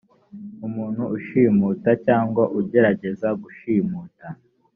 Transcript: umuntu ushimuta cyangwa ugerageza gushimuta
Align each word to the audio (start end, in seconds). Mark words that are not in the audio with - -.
umuntu 0.67 1.01
ushimuta 1.15 1.89
cyangwa 2.05 2.43
ugerageza 2.59 3.27
gushimuta 3.41 4.27